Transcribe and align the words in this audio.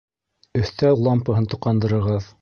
Өҫтәл 0.61 1.05
лампаһын 1.09 1.49
тоҡандырығыҙ 1.53 2.27